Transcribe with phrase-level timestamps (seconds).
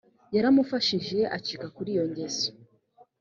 [0.35, 2.49] yaramufashije acika kuri iyo ngeso